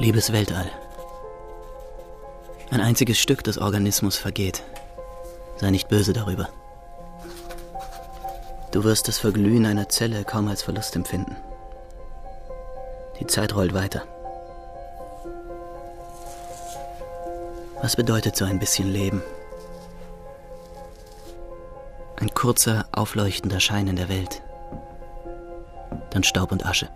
[0.00, 0.70] Liebes Weltall.
[2.70, 4.62] Ein einziges Stück des Organismus vergeht.
[5.56, 6.48] Sei nicht böse darüber.
[8.70, 11.34] Du wirst das Verglühen einer Zelle kaum als Verlust empfinden.
[13.18, 14.04] Die Zeit rollt weiter.
[17.82, 19.20] Was bedeutet so ein bisschen Leben?
[22.20, 24.42] Ein kurzer, aufleuchtender Schein in der Welt.
[26.10, 26.88] Dann Staub und Asche.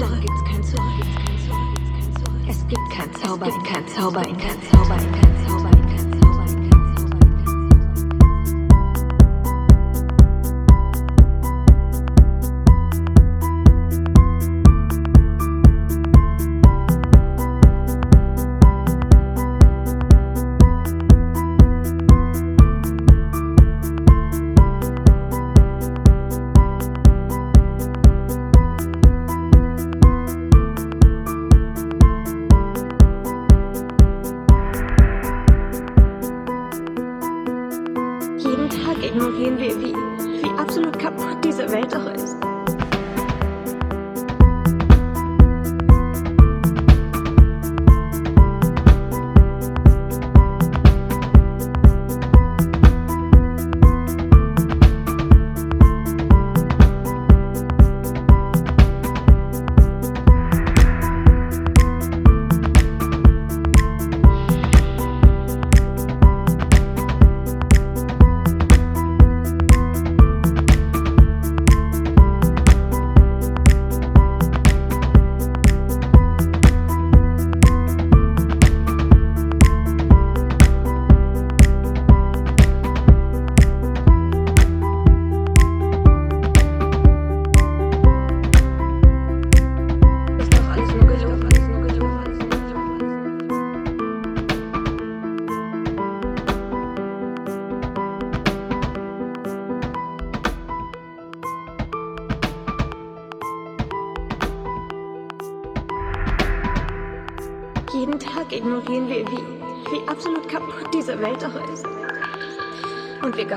[0.00, 0.24] Zurück,
[2.48, 5.29] es gibt kein Zauber, kein Zauber, kein Zauber, kein Zauber.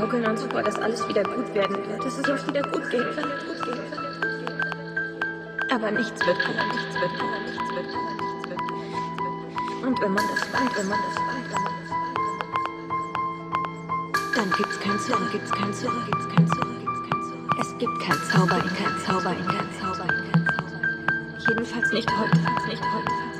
[0.03, 3.17] Gaukeln uns vor, dass alles wieder gut werden wird, dass es uns wieder gut wird.
[5.71, 8.59] Aber nichts wird gut, nichts wird gut, nichts wird gut, nichts wird.
[9.87, 11.47] Und wenn man das weiß, wenn man das weiß,
[14.35, 17.55] dann gibt's kein Zurück, gibt's kein Zurück, gibt's kein Zurück, gibt's kein Zurück.
[17.61, 20.81] Es gibt kein Zauber, kein Zauber, kein Zauber, kein Zauber.
[21.47, 23.32] Jedenfalls nicht heute, nicht heute.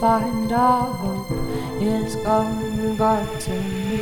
[0.00, 3.98] Find our hope is gone back to me.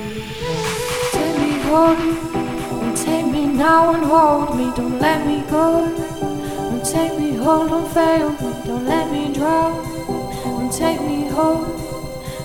[1.13, 2.05] Take me home
[2.83, 4.71] and take me now and hold me.
[4.77, 5.85] Don't let me go.
[6.71, 8.53] And take me home, don't fail me.
[8.67, 9.75] Don't let me drown.
[10.61, 11.65] And take me home.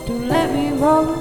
[0.07, 1.20] Don't let me roll.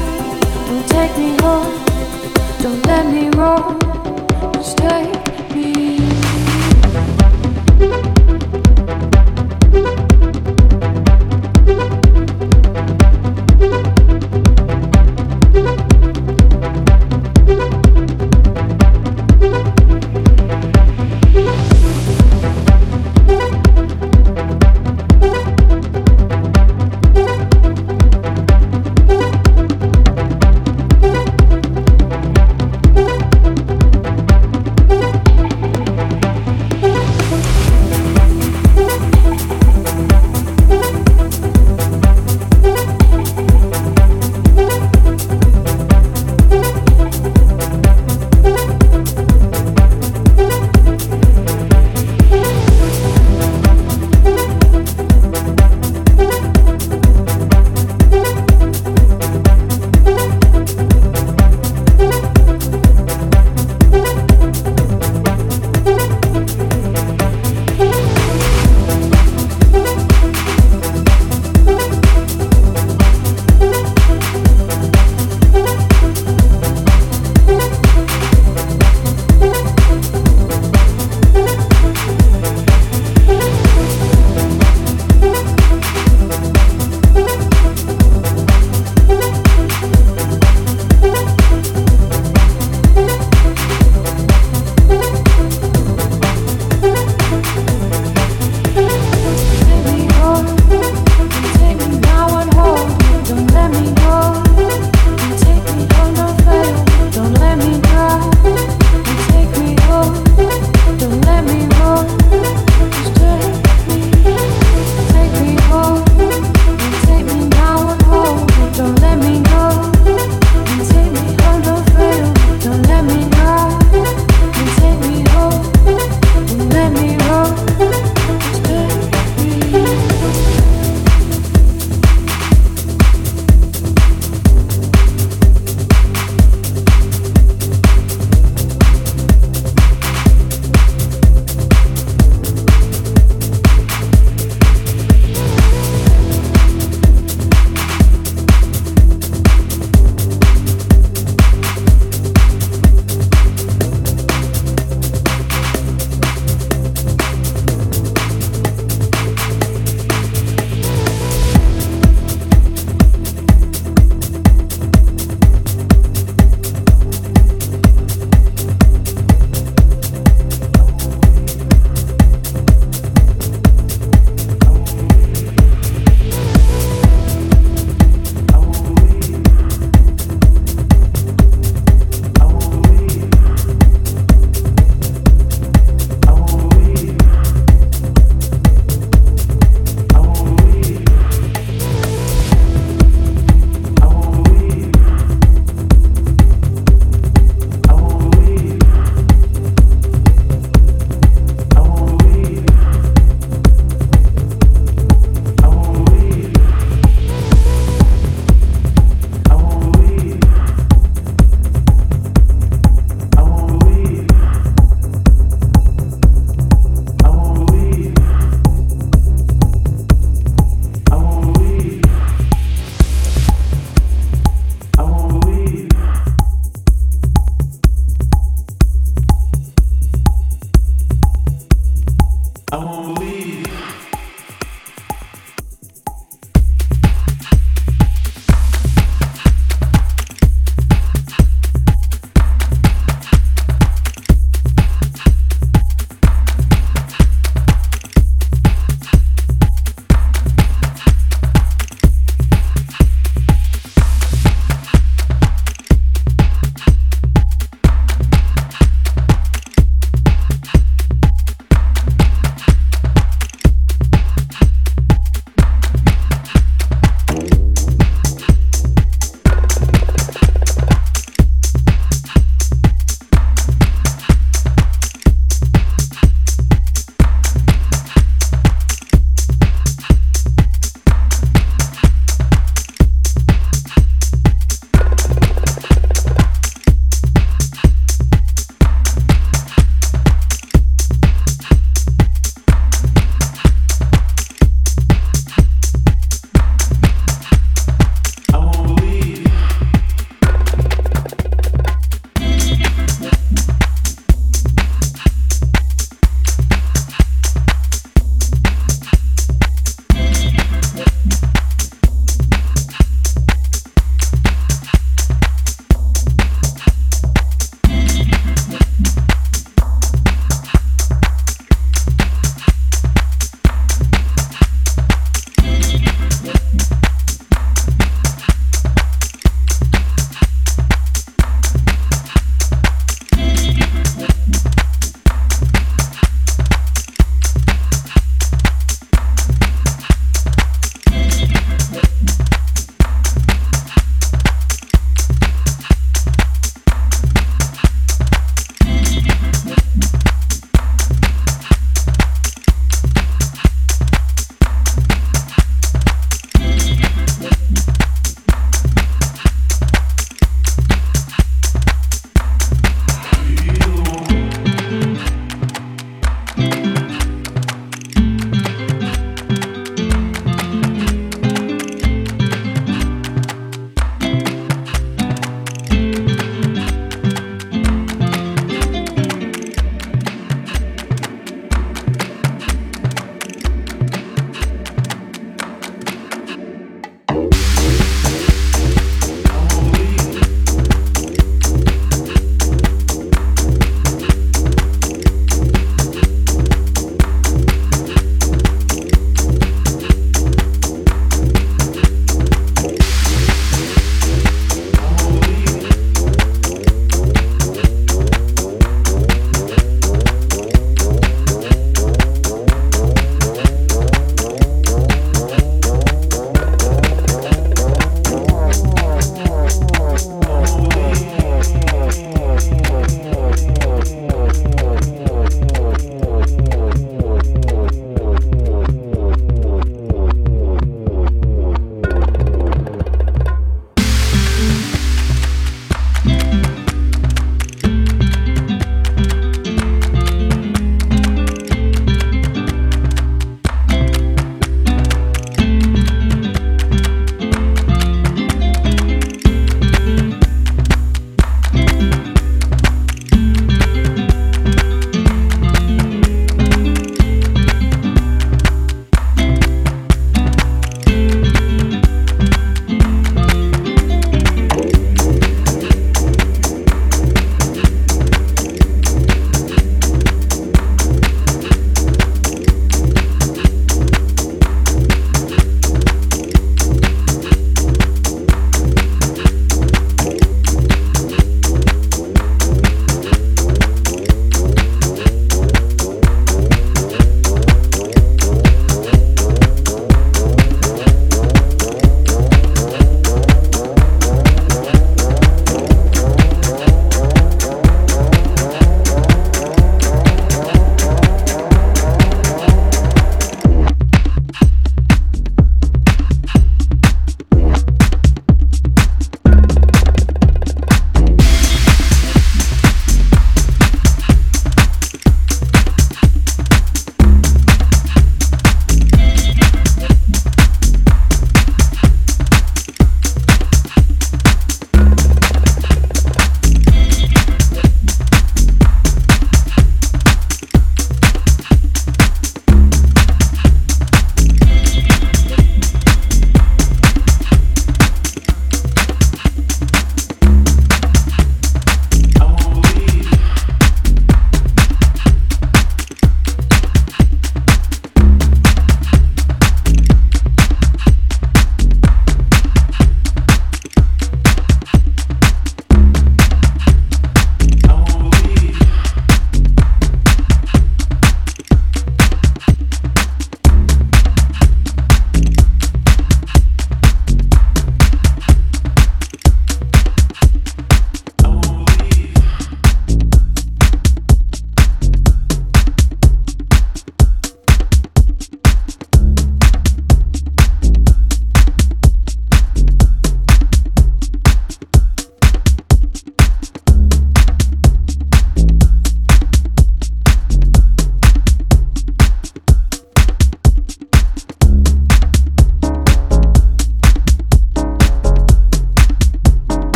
[0.87, 1.85] Take me home.
[2.61, 3.80] Don't let me go.